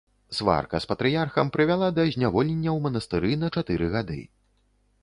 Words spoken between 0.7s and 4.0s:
з патрыярхам прывяла да зняволення ў манастыры на чатыры